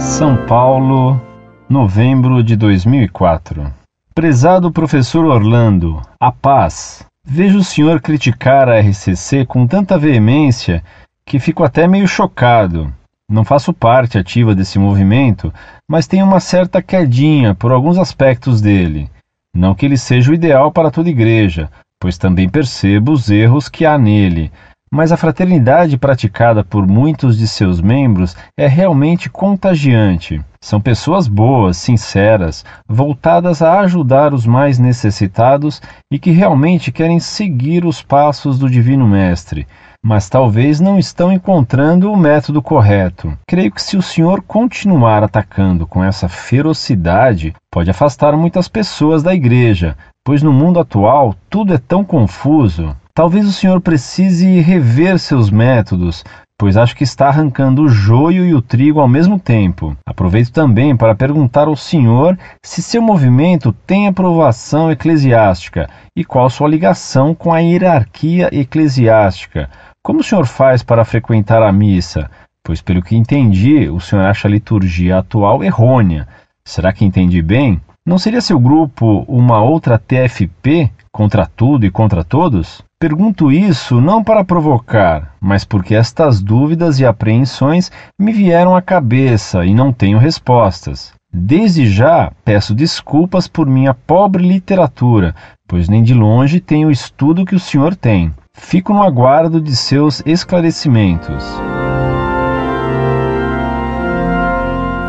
[0.00, 1.20] São Paulo,
[1.68, 3.70] novembro de 2004.
[4.14, 7.04] Prezado professor Orlando, a paz.
[7.22, 10.82] Vejo o senhor criticar a RCC com tanta veemência
[11.24, 12.90] que fico até meio chocado.
[13.30, 15.52] Não faço parte ativa desse movimento,
[15.86, 19.10] mas tenho uma certa quedinha por alguns aspectos dele.
[19.54, 23.84] Não que ele seja o ideal para toda igreja, pois também percebo os erros que
[23.84, 24.50] há nele,
[24.92, 30.40] mas a fraternidade praticada por muitos de seus membros é realmente contagiante.
[30.60, 35.80] São pessoas boas, sinceras, voltadas a ajudar os mais necessitados
[36.12, 39.66] e que realmente querem seguir os passos do Divino Mestre
[40.02, 43.36] mas talvez não estão encontrando o método correto.
[43.46, 49.34] Creio que se o senhor continuar atacando com essa ferocidade, pode afastar muitas pessoas da
[49.34, 52.96] igreja, pois no mundo atual tudo é tão confuso.
[53.14, 56.24] Talvez o senhor precise rever seus métodos,
[56.56, 59.96] pois acho que está arrancando o joio e o trigo ao mesmo tempo.
[60.06, 66.68] Aproveito também para perguntar ao senhor se seu movimento tem aprovação eclesiástica e qual sua
[66.68, 69.70] ligação com a hierarquia eclesiástica.
[70.02, 72.30] Como o senhor faz para frequentar a missa?
[72.62, 76.28] Pois, pelo que entendi, o senhor acha a liturgia atual errônea.
[76.64, 77.80] Será que entendi bem?
[78.06, 82.82] Não seria seu grupo uma outra TFP contra tudo e contra todos?
[83.00, 89.64] Pergunto isso não para provocar, mas porque estas dúvidas e apreensões me vieram à cabeça
[89.64, 91.10] e não tenho respostas.
[91.32, 95.34] Desde já peço desculpas por minha pobre literatura,
[95.66, 98.34] pois nem de longe tenho o estudo que o senhor tem.
[98.52, 101.42] Fico no aguardo de seus esclarecimentos.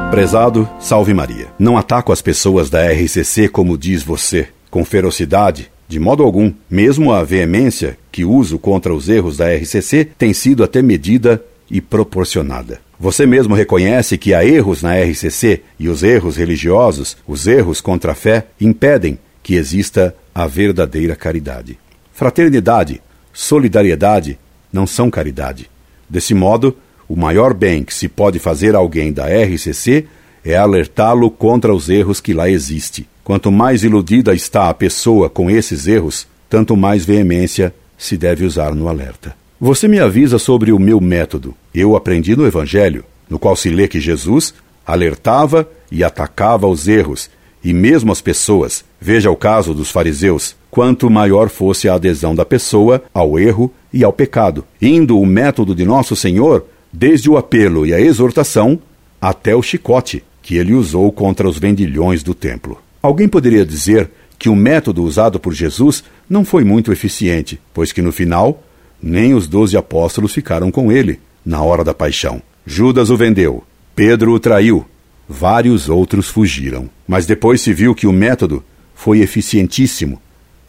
[0.10, 1.48] Prezado, salve Maria.
[1.60, 6.54] Não ataco as pessoas da RCC como diz você, com ferocidade, de modo algum.
[6.70, 11.82] Mesmo a veemência que uso contra os erros da RCC tem sido até medida e
[11.82, 12.80] proporcionada.
[12.98, 18.14] Você mesmo reconhece que há erros na RCC e os erros religiosos, os erros contra
[18.14, 21.78] a fé, impedem que exista a verdadeira caridade.
[22.14, 23.02] Fraternidade,
[23.34, 24.40] solidariedade
[24.72, 25.70] não são caridade.
[26.10, 30.06] Desse modo, o maior bem que se pode fazer a alguém da RCC
[30.46, 33.06] é alertá-lo contra os erros que lá existem.
[33.32, 38.76] Quanto mais iludida está a pessoa com esses erros, tanto mais veemência se deve usar
[38.76, 39.34] no alerta.
[39.58, 41.56] Você me avisa sobre o meu método.
[41.74, 44.54] Eu aprendi no Evangelho, no qual se lê que Jesus
[44.86, 47.30] alertava e atacava os erros,
[47.64, 48.84] e mesmo as pessoas.
[49.00, 54.04] Veja o caso dos fariseus quanto maior fosse a adesão da pessoa ao erro e
[54.04, 58.78] ao pecado, indo o método de nosso Senhor desde o apelo e a exortação
[59.22, 62.78] até o chicote que ele usou contra os vendilhões do templo.
[63.02, 68.02] Alguém poderia dizer que o método usado por Jesus não foi muito eficiente, pois que
[68.02, 68.64] no final
[69.02, 72.42] nem os doze apóstolos ficaram com ele na hora da paixão.
[72.66, 73.64] Judas o vendeu,
[73.96, 74.86] Pedro o traiu,
[75.28, 76.90] vários outros fugiram.
[77.08, 78.64] Mas depois se viu que o método
[78.94, 80.22] foi eficientíssimo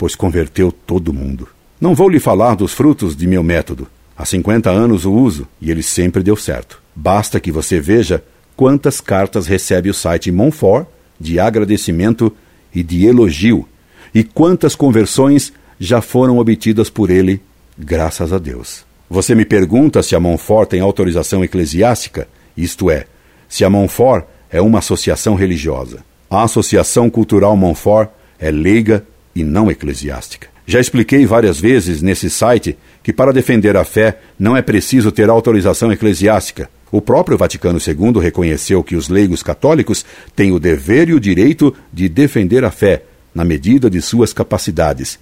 [0.03, 1.47] pois converteu todo mundo.
[1.81, 3.87] Não vou lhe falar dos frutos de meu método.
[4.19, 6.83] Há 50 anos o uso e ele sempre deu certo.
[6.93, 8.21] Basta que você veja
[8.57, 10.89] quantas cartas recebe o site Monfort
[11.23, 12.35] de agradecimento
[12.75, 13.67] e de elogio
[14.15, 17.41] e quantas conversões já foram obtidas por ele,
[17.79, 18.85] graças a Deus.
[19.09, 23.07] Você me pergunta se a Monfort tem autorização eclesiástica, isto é,
[23.49, 26.05] se a Monfort é uma associação religiosa.
[26.29, 29.05] A Associação Cultural Monfort é leiga
[29.35, 30.49] e não eclesiástica.
[30.67, 35.29] Já expliquei várias vezes nesse site que para defender a fé não é preciso ter
[35.29, 36.71] autorização eclesiástica.
[36.93, 40.05] O próprio Vaticano II reconheceu que os leigos católicos
[40.37, 43.05] têm o dever e o direito de defender a fé,
[43.35, 45.19] na medida de suas capacidades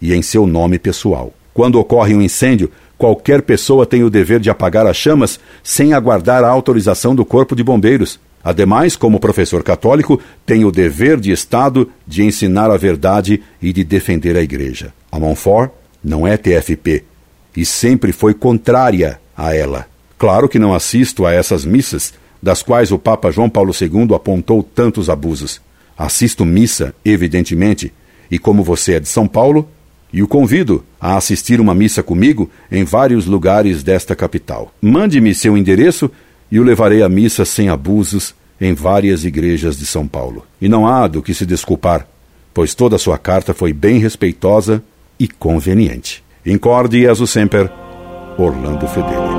[0.00, 1.32] e em seu nome pessoal.
[1.54, 6.44] Quando ocorre um incêndio, qualquer pessoa tem o dever de apagar as chamas sem aguardar
[6.44, 8.20] a autorização do Corpo de Bombeiros.
[8.44, 13.82] Ademais, como professor católico, tem o dever de Estado de ensinar a verdade e de
[13.82, 14.92] defender a Igreja.
[15.10, 15.70] A Montfort
[16.04, 17.04] não é TFP
[17.56, 19.95] e sempre foi contrária a ela.
[20.18, 24.62] Claro que não assisto a essas missas, das quais o Papa João Paulo II apontou
[24.62, 25.60] tantos abusos.
[25.96, 27.92] Assisto missa, evidentemente,
[28.30, 29.68] e como você é de São Paulo,
[30.12, 34.72] e o convido a assistir uma missa comigo em vários lugares desta capital.
[34.80, 36.10] Mande-me seu endereço
[36.50, 40.46] e o levarei à missa sem abusos em várias igrejas de São Paulo.
[40.60, 42.06] E não há do que se desculpar,
[42.54, 44.82] pois toda a sua carta foi bem respeitosa
[45.18, 46.24] e conveniente.
[46.44, 47.70] Incorde Jesus Semper,
[48.38, 49.35] Orlando Fedeli.